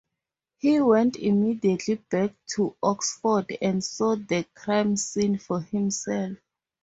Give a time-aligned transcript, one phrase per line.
[0.57, 6.39] He went immediately back to Oxford and saw the crime scene for himself.